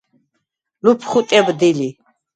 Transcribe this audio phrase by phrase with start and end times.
[0.83, 1.89] ლუფხუ̂ ტებდი ლი.